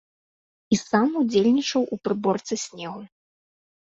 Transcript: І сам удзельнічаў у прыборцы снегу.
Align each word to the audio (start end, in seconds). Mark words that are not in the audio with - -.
І 0.75 0.77
сам 0.79 1.09
удзельнічаў 1.19 1.81
у 1.97 1.99
прыборцы 2.07 2.57
снегу. 2.65 3.01